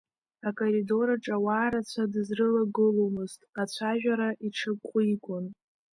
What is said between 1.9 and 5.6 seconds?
дызрылагыломызт, ацәажәара иҽаҟәигон.